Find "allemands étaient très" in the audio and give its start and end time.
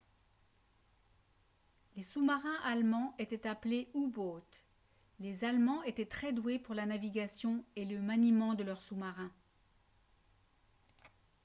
5.43-6.33